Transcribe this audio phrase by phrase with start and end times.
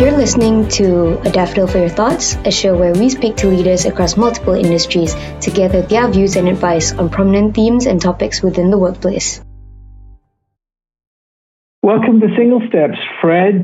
[0.00, 3.84] You're listening to A Daffodil for Your Thoughts, a show where we speak to leaders
[3.84, 8.70] across multiple industries to gather their views and advice on prominent themes and topics within
[8.70, 9.42] the workplace.
[11.82, 13.62] Welcome to Single Steps, Fred.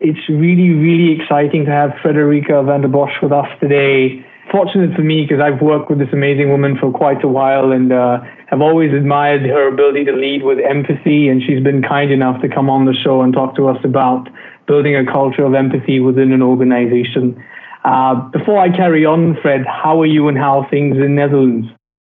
[0.00, 4.22] It's really, really exciting to have Frederica van der Bosch with us today.
[4.52, 7.90] Fortunate for me because I've worked with this amazing woman for quite a while and
[7.90, 11.28] uh, have always admired her ability to lead with empathy.
[11.28, 14.28] And she's been kind enough to come on the show and talk to us about
[14.70, 17.42] building a culture of empathy within an organization.
[17.84, 21.08] Uh, before I carry on, Fred, how are you and how are things in the
[21.08, 21.66] Netherlands?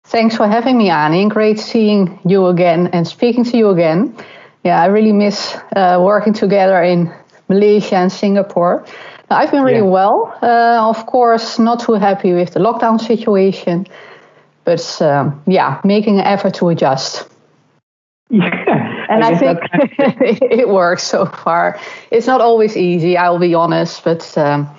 [0.06, 1.28] Thanks for having me, Annie.
[1.30, 4.16] Great seeing you again and speaking to you again.
[4.64, 7.12] Yeah, I really miss uh, working together in
[7.50, 8.86] Malaysia and Singapore.
[9.32, 10.00] I've been really yeah.
[10.00, 10.38] well.
[10.40, 13.88] Uh, of course, not too happy with the lockdown situation,
[14.64, 17.28] but um, yeah, making an effort to adjust.
[18.30, 19.60] Yeah, and I, I think
[20.42, 21.80] it works so far.
[22.12, 24.70] It's not always easy, I'll be honest, but um,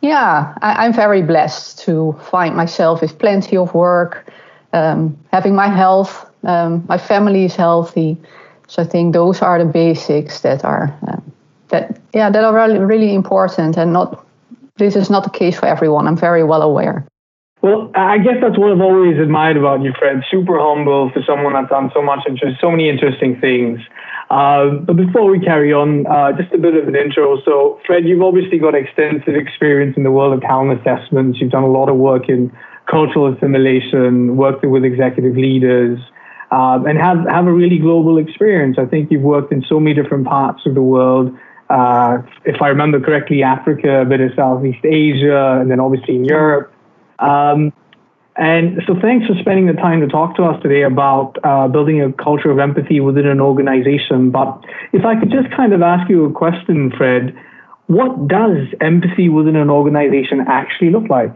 [0.00, 4.26] yeah, I, am very blessed to find myself with plenty of work,
[4.72, 8.16] um, having my health, um, my family is healthy.
[8.68, 11.20] So I think those are the basics that are uh,
[11.74, 14.24] that yeah that are really really important and not
[14.76, 17.06] this is not the case for everyone i'm very well aware
[17.64, 21.54] well i guess that's what i've always admired about you fred super humble for someone
[21.54, 23.80] that's done so much interest so many interesting things
[24.30, 27.40] uh, but before we carry on, uh, just a bit of an intro.
[27.44, 31.38] So, Fred, you've obviously got extensive experience in the world of talent assessments.
[31.40, 32.50] You've done a lot of work in
[32.90, 36.00] cultural assimilation, worked with executive leaders,
[36.50, 38.76] um, and have, have a really global experience.
[38.78, 41.30] I think you've worked in so many different parts of the world
[41.70, 46.24] uh, if I remember correctly, Africa, a bit of Southeast Asia, and then obviously in
[46.24, 46.73] Europe.
[47.18, 47.72] Um,
[48.36, 52.02] and so, thanks for spending the time to talk to us today about uh, building
[52.02, 54.30] a culture of empathy within an organization.
[54.30, 57.36] But if I could just kind of ask you a question, Fred,
[57.86, 61.32] what does empathy within an organization actually look like?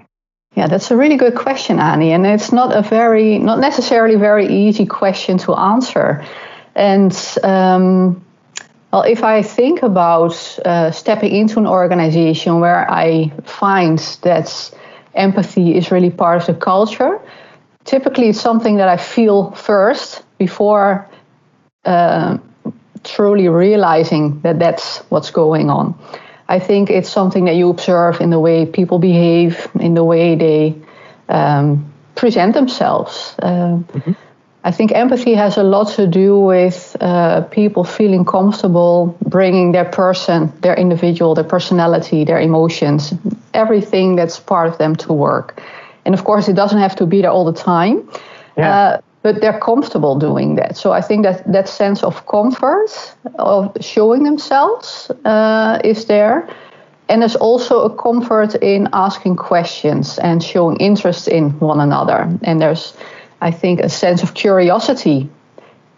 [0.57, 4.49] Yeah, that's a really good question, Annie, and it's not a very, not necessarily very
[4.49, 6.25] easy question to answer.
[6.75, 8.25] And um,
[8.93, 14.75] well, if I think about uh, stepping into an organization where I find that
[15.15, 17.21] empathy is really part of the culture,
[17.85, 21.09] typically it's something that I feel first before
[21.85, 22.39] uh,
[23.05, 25.95] truly realizing that that's what's going on.
[26.49, 30.35] I think it's something that you observe in the way people behave, in the way
[30.35, 30.75] they
[31.29, 33.35] um, present themselves.
[33.39, 34.13] Uh, mm-hmm.
[34.65, 39.85] I think empathy has a lot to do with uh, people feeling comfortable bringing their
[39.85, 43.15] person, their individual, their personality, their emotions,
[43.55, 45.63] everything that's part of them to work.
[46.05, 48.09] And of course, it doesn't have to be there all the time,
[48.57, 48.75] yeah.
[48.75, 50.77] uh, but they're comfortable doing that.
[50.77, 52.91] So I think that that sense of comfort,
[53.39, 56.49] of showing themselves, uh, is there.
[57.09, 62.29] And there's also a comfort in asking questions and showing interest in one another.
[62.43, 62.95] And there's
[63.41, 65.29] I think, a sense of curiosity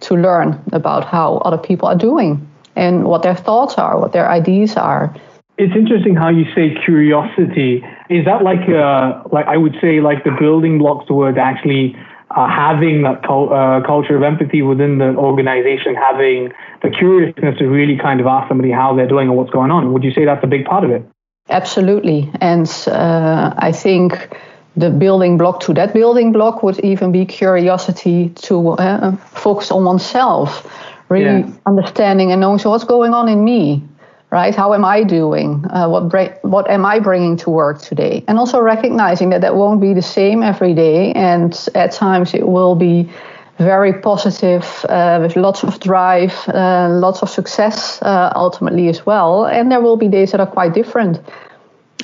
[0.01, 2.47] to learn about how other people are doing
[2.77, 5.15] and what their thoughts are, what their ideas are.
[5.59, 7.85] It's interesting how you say curiosity.
[8.09, 11.97] Is that like, uh, like I would say, like the building blocks towards actually
[12.31, 16.53] uh, having that cul- uh, culture of empathy within the organization, having
[16.83, 19.93] the curiousness to really kind of ask somebody how they're doing or what's going on?
[19.93, 21.05] Would you say that's a big part of it?
[21.49, 24.31] Absolutely, and uh, I think
[24.77, 29.85] the building block to that building block would even be curiosity to uh, focus on
[29.85, 30.67] oneself,
[31.09, 31.53] really yeah.
[31.67, 33.83] understanding and knowing so what's going on in me,
[34.31, 34.55] right?
[34.55, 35.65] How am I doing?
[35.69, 38.25] Uh, what bra- what am I bringing to work today?
[38.29, 42.47] And also recognizing that that won't be the same every day, and at times it
[42.47, 43.11] will be
[43.59, 49.45] very positive uh, with lots of drive, uh, lots of success uh, ultimately as well.
[49.45, 51.21] And there will be days that are quite different.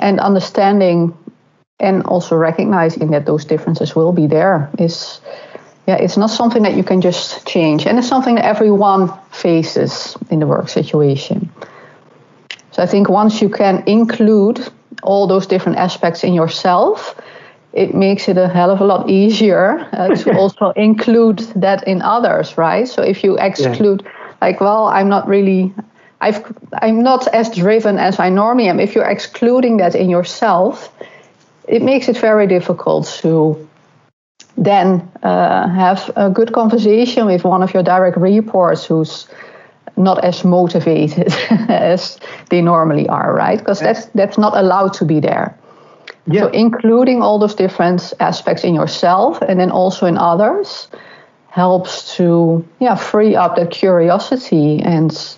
[0.03, 1.17] And understanding
[1.79, 5.21] and also recognizing that those differences will be there is
[5.87, 7.87] yeah it's not something that you can just change.
[7.87, 11.51] And it's something that everyone faces in the work situation.
[12.71, 14.61] So i think once you can include
[15.03, 17.21] all those different aspects in yourself
[17.73, 22.01] it makes it a hell of a lot easier uh, to also include that in
[22.01, 22.89] others right?
[22.89, 24.33] So if you exclude yeah.
[24.41, 25.75] like well i'm not really
[26.23, 26.43] I've,
[26.81, 28.81] i'm not as driven as i normally am.
[28.81, 30.91] If you're excluding that in yourself
[31.69, 33.69] it makes it very difficult to
[34.57, 39.29] then uh, have a good conversation with one of your direct reports who's
[39.97, 41.33] not as motivated
[41.69, 42.19] as
[42.51, 43.59] they normally are, right?
[43.59, 45.55] Because that's that's not allowed to be there.
[46.27, 46.43] Yeah.
[46.43, 50.89] So including all those different aspects in yourself and then also in others
[51.49, 55.37] helps to yeah free up that curiosity and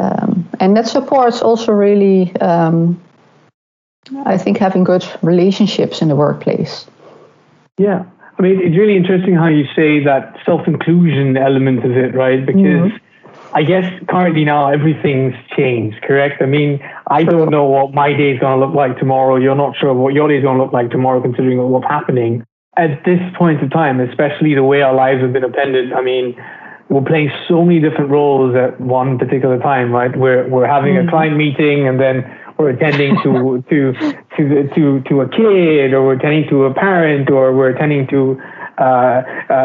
[0.00, 2.96] Um, and that supports also really, um,
[4.24, 6.86] I think, having good relationships in the workplace.
[7.78, 8.04] Yeah.
[8.38, 12.44] I mean, it's really interesting how you say that self inclusion element of it, right?
[12.44, 12.96] Because mm-hmm.
[13.52, 16.40] I guess currently now everything's changed, correct?
[16.40, 19.36] I mean, I don't know what my day is going to look like tomorrow.
[19.36, 22.44] You're not sure what your day is going to look like tomorrow, considering what's happening.
[22.76, 26.40] At this point of time, especially the way our lives have been appended, I mean,
[26.88, 30.16] we're playing so many different roles at one particular time, right?
[30.16, 31.08] We're, we're having mm-hmm.
[31.08, 32.24] a client meeting and then
[32.60, 33.92] we're attending to to
[34.36, 38.40] to to to a kid, or we're attending to a parent, or we're attending to
[38.78, 39.22] uh,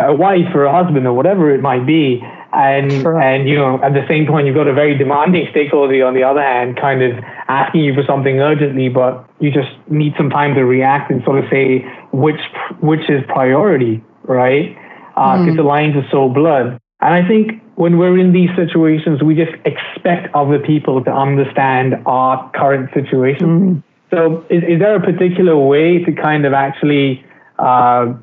[0.07, 2.21] a wife or a husband, or whatever it might be.
[2.53, 3.19] And sure.
[3.19, 6.23] and you know, at the same point, you've got a very demanding stakeholder on the
[6.23, 10.55] other hand, kind of asking you for something urgently, but you just need some time
[10.55, 11.83] to react and sort of say
[12.13, 12.39] which
[12.79, 14.73] which is priority, right?
[15.09, 15.55] Because uh, mm.
[15.57, 16.79] the lines are so blurred.
[17.01, 21.95] And I think when we're in these situations, we just expect other people to understand
[22.05, 23.47] our current situation.
[23.47, 23.79] Mm-hmm.
[24.11, 27.25] So, is, is there a particular way to kind of actually
[27.59, 28.13] uh,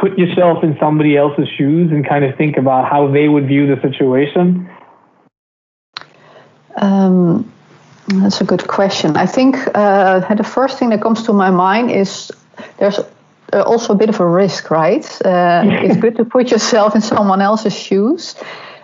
[0.00, 3.66] put yourself in somebody else's shoes and kind of think about how they would view
[3.66, 4.68] the situation?
[6.76, 7.52] Um,
[8.08, 9.16] that's a good question.
[9.16, 12.30] I think uh, the first thing that comes to my mind is
[12.78, 13.00] there's
[13.62, 15.04] also a bit of a risk, right?
[15.24, 18.34] Uh, it's good to put yourself in someone else's shoes,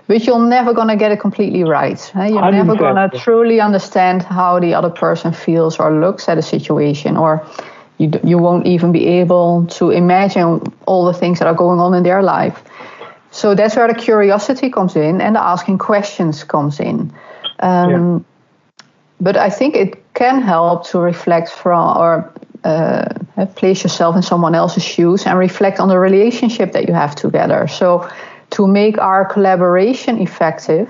[0.07, 2.13] but you're never going to get it completely right.
[2.15, 6.43] You're never going to truly understand how the other person feels or looks at a
[6.43, 7.47] situation, or
[7.99, 11.95] you, you won't even be able to imagine all the things that are going on
[11.95, 12.63] in their life.
[13.31, 17.13] So that's where the curiosity comes in and the asking questions comes in.
[17.61, 18.19] Um, yeah.
[19.21, 22.33] But I think it can help to reflect from or
[22.65, 23.15] uh,
[23.57, 27.69] place yourself in someone else's shoes and reflect on the relationship that you have together.
[27.69, 28.09] So,
[28.51, 30.89] to make our collaboration effective,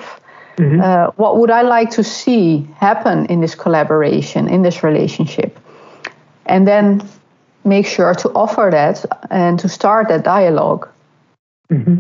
[0.57, 0.81] mm-hmm.
[0.81, 5.59] uh, what would I like to see happen in this collaboration, in this relationship?
[6.45, 7.09] And then
[7.65, 10.89] make sure to offer that and to start that dialog
[11.71, 11.99] mm-hmm.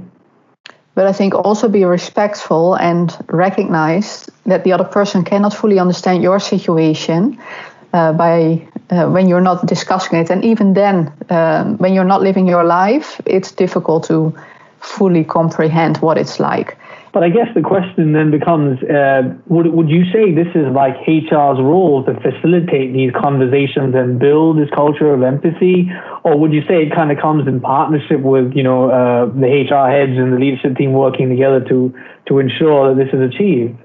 [0.94, 6.22] But I think also be respectful and recognize that the other person cannot fully understand
[6.22, 10.30] your situation uh, by uh, when you're not discussing it.
[10.30, 14.34] And even then, um, when you're not living your life, it's difficult to
[14.80, 16.76] fully comprehend what it's like.
[17.12, 20.96] But I guess the question then becomes uh, would, would you say this is like
[21.06, 25.90] HR's role to facilitate these conversations and build this culture of empathy?
[26.24, 29.46] Or would you say it kind of comes in partnership with, you know, uh, the
[29.46, 31.94] HR heads and the leadership team working together to,
[32.28, 33.76] to ensure that this is achieved?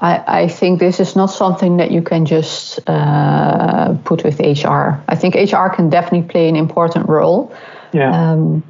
[0.00, 4.98] I, I think this is not something that you can just uh, put with HR.
[5.08, 7.54] I think HR can definitely play an important role.
[7.92, 8.10] Yeah.
[8.10, 8.62] Um,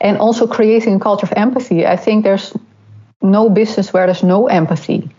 [0.00, 1.84] and also creating a culture of empathy.
[1.86, 2.56] I think there's
[3.20, 5.10] no business where there's no empathy.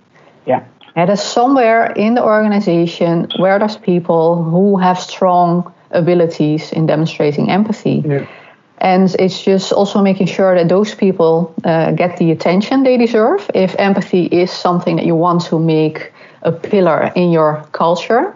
[0.45, 0.63] Yeah.
[0.95, 7.50] And there's somewhere in the organization where there's people who have strong abilities in demonstrating
[7.50, 8.03] empathy.
[8.05, 8.25] Yeah.
[8.81, 13.49] And it's just also making sure that those people uh, get the attention they deserve.
[13.53, 18.35] If empathy is something that you want to make a pillar in your culture.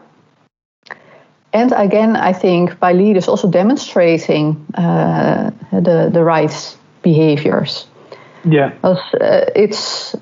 [1.53, 7.85] And again, I think by leaders also demonstrating uh, the, the right behaviors.
[8.43, 8.69] Yeah.
[8.69, 10.15] Because, uh, it's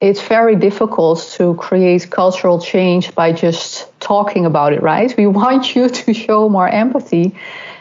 [0.00, 5.14] it's very difficult to create cultural change by just talking about it, right?
[5.16, 7.34] We want you to show more empathy.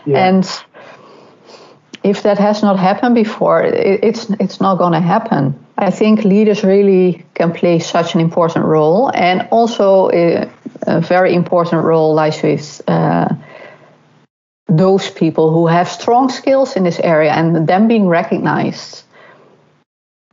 [0.05, 0.27] Yeah.
[0.27, 0.45] And
[2.03, 5.53] if that has not happened before, it, it's it's not going to happen.
[5.77, 10.49] I think leaders really can play such an important role, and also a, uh,
[10.87, 13.27] a very important role lies with uh,
[14.67, 19.03] those people who have strong skills in this area and them being recognized.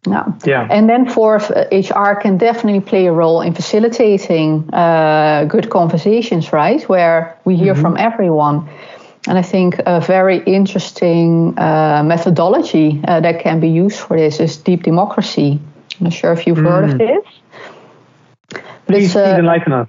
[0.06, 0.32] Yeah.
[0.44, 0.68] yeah.
[0.70, 1.36] And then for
[1.72, 6.88] HR can definitely play a role in facilitating uh, good conversations, right?
[6.88, 7.82] Where we hear mm-hmm.
[7.82, 8.68] from everyone.
[9.26, 14.38] And I think a very interesting uh, methodology uh, that can be used for this
[14.40, 15.60] is deep democracy.
[15.98, 16.68] I'm not sure if you've mm.
[16.68, 16.98] heard of mm.
[16.98, 17.34] this.
[18.50, 19.88] But Please, uh, enlighten us.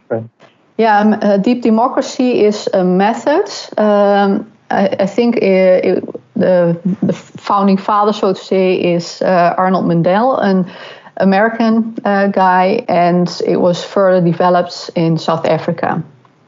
[0.77, 3.47] Yeah, um, uh, deep democracy is a method.
[3.77, 6.03] Um, I, I, think it, it,
[6.35, 10.71] the, the founding father, so to say, is uh, Arnold Mindell, an
[11.17, 16.03] American uh, guy, and it was further developed in South Africa.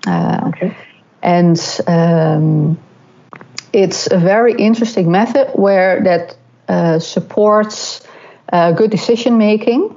[0.08, 0.76] okay
[1.22, 2.78] and um,
[3.74, 6.36] it's a very interesting method where that
[6.68, 8.02] uh, supports
[8.52, 9.96] uh, good decision making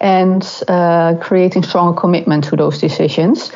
[0.00, 3.52] and uh, creating strong commitment to those decisions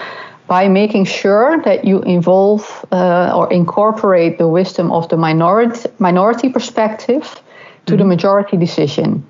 [0.46, 6.48] by making sure that you involve uh, or incorporate the wisdom of the minority minority
[6.48, 7.22] perspective
[7.86, 7.98] to mm-hmm.
[7.98, 9.24] the majority decision.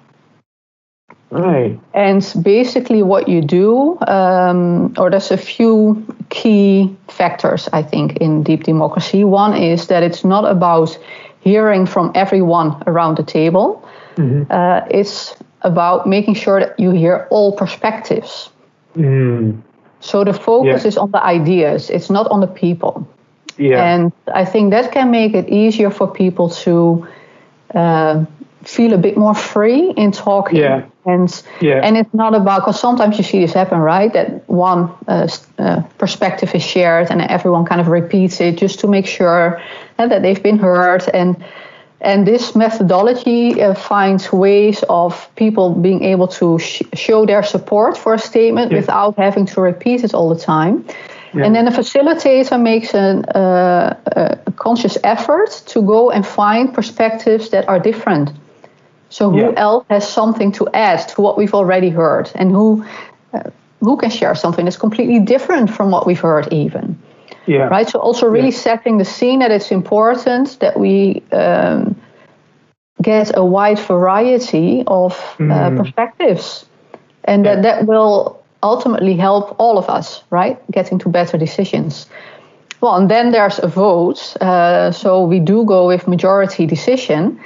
[1.30, 1.78] Right.
[1.92, 8.42] And basically, what you do, um, or there's a few key factors, I think, in
[8.42, 9.25] deep democracy.
[9.25, 10.99] One is that it's not about
[11.40, 14.50] hearing from everyone around the table, mm-hmm.
[14.50, 18.50] uh, it's about making sure that you hear all perspectives.
[18.97, 19.61] Mm.
[20.00, 20.88] So the focus yeah.
[20.88, 23.06] is on the ideas, it's not on the people.
[23.56, 23.82] Yeah.
[23.85, 27.06] And I think that can make it easier for people to
[27.75, 28.25] uh,
[28.62, 30.61] feel a bit more free in talking.
[30.61, 30.87] Yeah.
[31.08, 31.80] And yeah.
[31.86, 34.12] and it's not about because sometimes you see this happen, right?
[34.12, 38.88] That one uh, uh, perspective is shared and everyone kind of repeats it just to
[38.88, 39.60] make sure
[39.96, 41.36] that they've been heard and.
[42.00, 47.98] And this methodology uh, finds ways of people being able to sh- show their support
[47.98, 48.78] for a statement yeah.
[48.78, 50.84] without having to repeat it all the time.
[51.34, 51.44] Yeah.
[51.44, 57.50] And then the facilitator makes an, uh, a conscious effort to go and find perspectives
[57.50, 58.30] that are different.
[59.10, 59.52] So who yeah.
[59.56, 62.84] else has something to add to what we've already heard, and who
[63.32, 63.50] uh,
[63.80, 66.98] who can share something that's completely different from what we've heard, even.
[67.46, 67.68] Yeah.
[67.68, 67.88] Right.
[67.88, 68.72] So also really yeah.
[68.72, 71.96] setting the scene that it's important that we um,
[73.00, 75.50] get a wide variety of mm.
[75.50, 75.78] uh, mm-hmm.
[75.78, 76.66] perspectives,
[77.24, 82.06] and that that will ultimately help all of us, right, getting to better decisions.
[82.80, 84.36] Well, and then there's a vote.
[84.40, 87.40] Uh, so we do go with majority decision.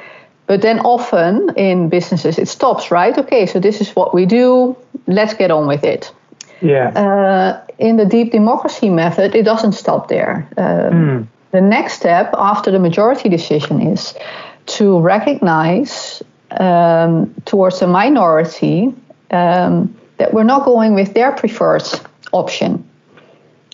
[0.53, 3.17] But then often in businesses it stops, right?
[3.17, 4.77] Okay, so this is what we do.
[5.07, 6.13] Let's get on with it.
[6.61, 6.89] Yeah.
[6.89, 10.47] Uh, in the deep democracy method, it doesn't stop there.
[10.59, 11.27] mm.
[11.53, 14.15] The next step after the majority decision is
[14.77, 18.95] to recognize um, towards the minority
[19.31, 21.89] um, that we're not going with their preferred
[22.33, 22.85] option.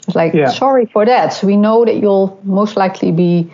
[0.06, 0.50] It's like, yeah.
[0.50, 1.32] sorry for that.
[1.32, 3.50] So We know that you'll most likely be,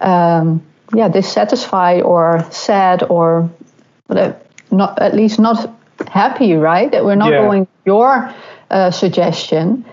[0.00, 0.62] um,
[0.94, 3.50] yeah, dissatisfied or sad or
[4.70, 5.70] not at least not
[6.08, 6.90] happy, right?
[6.90, 7.42] That we're not yeah.
[7.42, 8.32] going your
[8.70, 9.84] uh, suggestion.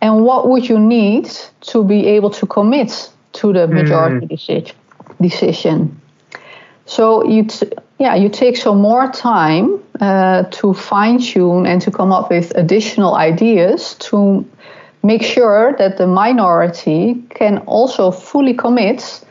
[0.00, 1.30] And what would you need
[1.72, 4.72] to be able to commit to the majority mm.
[5.20, 6.00] decision?
[6.86, 11.90] So you, t- yeah, you take some more time uh, to fine tune and to
[11.90, 14.44] come up with additional ideas to
[15.04, 19.24] make sure that the minority can also fully commit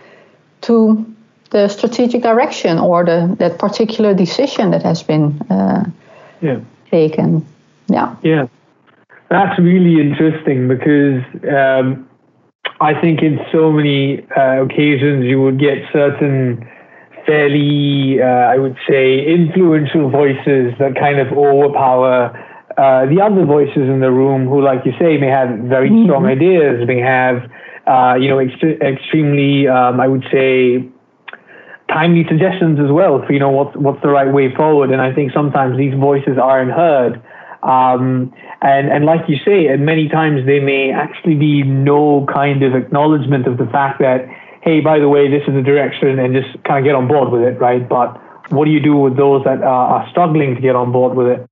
[0.61, 1.05] to
[1.51, 5.83] the strategic direction or the that particular decision that has been uh,
[6.41, 6.59] yeah.
[6.89, 7.45] taken.
[7.87, 8.15] Yeah.
[8.23, 8.47] Yeah.
[9.29, 12.09] That's really interesting because um,
[12.79, 16.67] I think in so many uh, occasions you would get certain
[17.25, 22.35] fairly, uh, I would say, influential voices that kind of overpower
[22.77, 26.05] uh, the other voices in the room who, like you say, may have very mm-hmm.
[26.05, 27.49] strong ideas, may have,
[27.87, 30.87] uh, you know, ext- extremely, um, I would say,
[31.89, 34.91] timely suggestions as well for, you know, what's, what's the right way forward.
[34.91, 37.21] And I think sometimes these voices aren't heard.
[37.63, 42.63] Um, and, and like you say, and many times they may actually be no kind
[42.63, 44.25] of acknowledgement of the fact that
[44.61, 47.31] hey, by the way, this is the direction, and just kind of get on board
[47.31, 47.87] with it, right?
[47.87, 48.19] But
[48.51, 51.27] what do you do with those that are, are struggling to get on board with
[51.27, 51.47] it?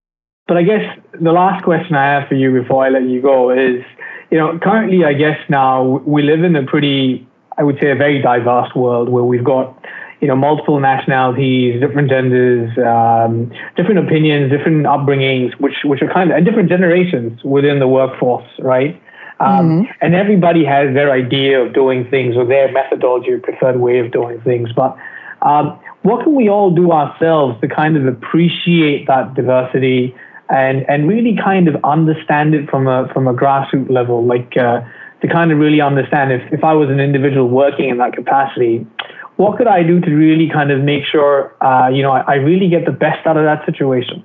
[0.48, 0.82] But I guess
[1.20, 3.84] the last question I have for you before I let you go is,
[4.32, 7.96] you know, currently, I guess now we live in a pretty, I would say, a
[7.96, 9.76] very diverse world where we've got,
[10.22, 16.30] you know, multiple nationalities, different genders, um, different opinions, different upbringings, which which are kind
[16.32, 19.02] of and different generations within the workforce, right?
[19.40, 19.92] Um, mm-hmm.
[20.02, 24.12] And everybody has their idea of doing things or their methodology or preferred way of
[24.12, 24.70] doing things.
[24.74, 24.98] But
[25.42, 30.14] um, what can we all do ourselves to kind of appreciate that diversity
[30.50, 34.26] and, and really kind of understand it from a, from a grassroots level?
[34.26, 34.82] Like uh,
[35.22, 38.86] to kind of really understand if, if I was an individual working in that capacity,
[39.36, 42.36] what could I do to really kind of make sure, uh, you know, I, I
[42.36, 44.24] really get the best out of that situation?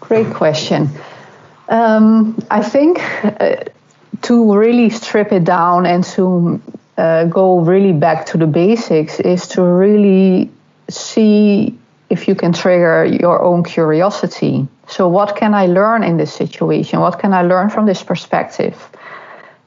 [0.00, 0.88] Great question.
[1.68, 3.64] Um, I think uh,
[4.22, 6.60] to really strip it down and to
[6.96, 10.50] uh, go really back to the basics is to really
[10.88, 11.78] see
[12.10, 14.66] if you can trigger your own curiosity.
[14.86, 17.00] So, what can I learn in this situation?
[17.00, 18.76] What can I learn from this perspective?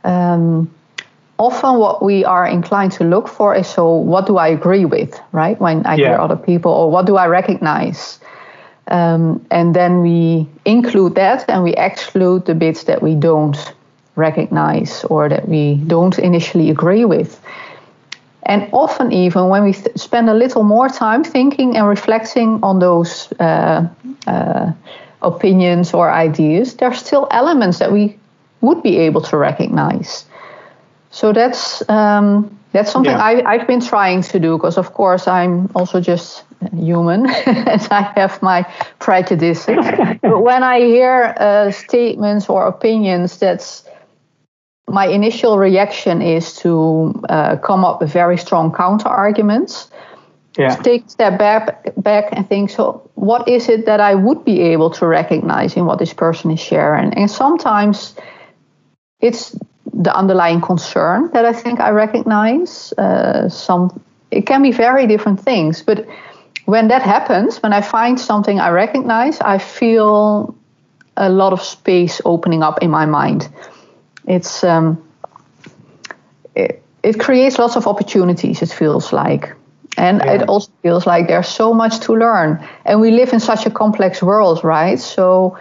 [0.03, 0.73] Um,
[1.37, 5.19] often, what we are inclined to look for is so, what do I agree with,
[5.31, 5.59] right?
[5.59, 6.09] When I yeah.
[6.09, 8.19] hear other people, or what do I recognize?
[8.87, 13.73] Um, and then we include that and we exclude the bits that we don't
[14.15, 17.39] recognize or that we don't initially agree with.
[18.43, 22.79] And often, even when we th- spend a little more time thinking and reflecting on
[22.79, 23.87] those uh,
[24.27, 24.71] uh,
[25.21, 28.17] opinions or ideas, there are still elements that we
[28.61, 30.25] would be able to recognize.
[31.11, 33.23] So that's um, that's something yeah.
[33.23, 36.43] I, I've been trying to do because, of course, I'm also just
[36.73, 38.63] human, and I have my
[38.99, 39.85] prejudices.
[40.21, 43.83] but when I hear uh, statements or opinions that's
[44.91, 49.89] my initial reaction is to uh, come up with very strong counter arguments.
[50.57, 50.75] Yeah.
[50.75, 52.69] Take a step back, back and think.
[52.69, 56.51] So, what is it that I would be able to recognize in what this person
[56.51, 57.13] is sharing?
[57.13, 58.15] And sometimes
[59.21, 59.55] it's
[59.93, 62.93] the underlying concern that I think I recognize.
[62.97, 66.05] Uh, some it can be very different things, but
[66.65, 70.53] when that happens, when I find something I recognize, I feel
[71.15, 73.49] a lot of space opening up in my mind
[74.27, 75.01] it's um,
[76.55, 78.61] it, it creates lots of opportunities.
[78.61, 79.55] It feels like.
[79.97, 80.33] And yeah.
[80.33, 82.65] it also feels like there's so much to learn.
[82.85, 84.97] And we live in such a complex world, right?
[84.97, 85.57] So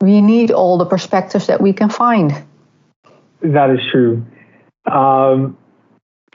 [0.00, 2.32] we need all the perspectives that we can find.
[3.40, 4.24] That is true.
[4.84, 5.56] Um,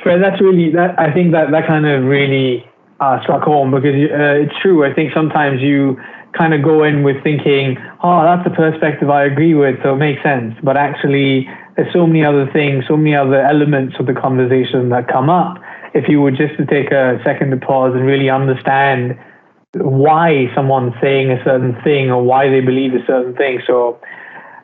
[0.02, 2.66] Fred, that's really, that, I think that, that kind of really
[3.00, 4.84] uh, struck home because uh, it's true.
[4.84, 6.00] I think sometimes you
[6.38, 9.98] kind of go in with thinking, oh, that's a perspective I agree with, so it
[9.98, 10.56] makes sense.
[10.64, 15.08] But actually, there's so many other things, so many other elements of the conversation that
[15.08, 15.58] come up.
[15.94, 19.18] If you were just to take a second to pause and really understand
[19.74, 23.62] why someone's saying a certain thing or why they believe a certain thing.
[23.68, 24.00] So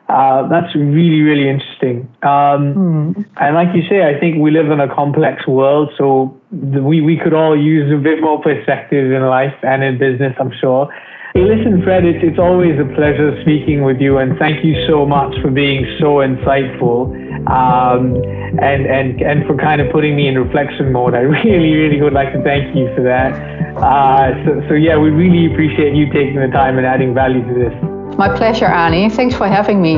[0.08, 2.08] uh, that's really, really interesting.
[2.22, 3.26] Um, mm.
[3.40, 7.18] And like you say, I think we live in a complex world, so we, we
[7.18, 10.92] could all use a bit more perspective in life and in business, I'm sure.
[11.36, 15.04] Hey, listen, Fred, it's, it's always a pleasure speaking with you, and thank you so
[15.04, 17.12] much for being so insightful
[17.52, 18.16] um,
[18.56, 21.12] and, and, and for kind of putting me in reflection mode.
[21.12, 23.36] I really, really would like to thank you for that.
[23.76, 27.52] Uh, so, so, yeah, we really appreciate you taking the time and adding value to
[27.52, 28.16] this.
[28.16, 29.10] My pleasure, Annie.
[29.10, 29.96] Thanks for having me.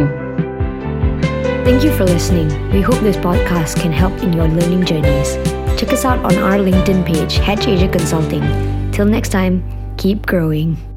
[1.62, 2.48] Thank you for listening.
[2.72, 5.36] We hope this podcast can help in your learning journeys.
[5.78, 8.42] Check us out on our LinkedIn page, Hatch Asia Consulting.
[8.90, 9.62] Till next time,
[9.96, 10.87] keep growing.